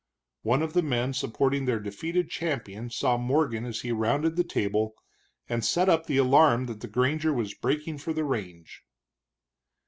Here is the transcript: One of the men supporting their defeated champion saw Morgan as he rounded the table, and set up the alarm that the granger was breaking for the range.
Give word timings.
One 0.41 0.63
of 0.63 0.73
the 0.73 0.81
men 0.81 1.13
supporting 1.13 1.65
their 1.65 1.79
defeated 1.79 2.27
champion 2.31 2.89
saw 2.89 3.17
Morgan 3.19 3.65
as 3.65 3.81
he 3.81 3.91
rounded 3.91 4.35
the 4.35 4.43
table, 4.43 4.95
and 5.47 5.63
set 5.63 5.89
up 5.89 6.07
the 6.07 6.17
alarm 6.17 6.65
that 6.65 6.79
the 6.81 6.87
granger 6.87 7.31
was 7.35 7.53
breaking 7.53 7.99
for 7.99 8.11
the 8.11 8.23
range. 8.23 8.81